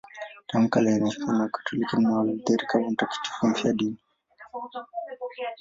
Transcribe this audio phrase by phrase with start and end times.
[0.47, 3.97] Tangu kale anaheshimiwa na Wakatoliki na Walutheri kama mtakatifu mfiadini.